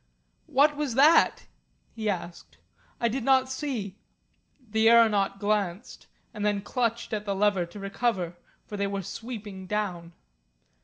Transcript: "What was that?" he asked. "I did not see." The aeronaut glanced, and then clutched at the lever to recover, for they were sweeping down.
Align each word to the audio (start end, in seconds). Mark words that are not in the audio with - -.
"What 0.47 0.75
was 0.75 0.95
that?" 0.95 1.45
he 1.93 2.09
asked. 2.09 2.57
"I 2.99 3.07
did 3.07 3.23
not 3.23 3.51
see." 3.51 3.99
The 4.71 4.89
aeronaut 4.89 5.37
glanced, 5.39 6.07
and 6.33 6.43
then 6.43 6.61
clutched 6.61 7.13
at 7.13 7.25
the 7.27 7.35
lever 7.35 7.67
to 7.67 7.79
recover, 7.79 8.35
for 8.65 8.77
they 8.77 8.87
were 8.87 9.03
sweeping 9.03 9.67
down. 9.67 10.13